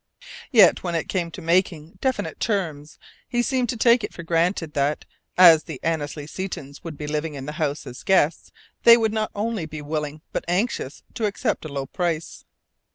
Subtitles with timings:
[0.49, 2.97] Yet, when it came to making definite terms
[3.29, 5.05] he seemed to take it for granted that,
[5.37, 8.51] as the Annesley Setons would be living in the house as guests,
[8.81, 12.45] they would not only be willing, but anxious, to accept a low price.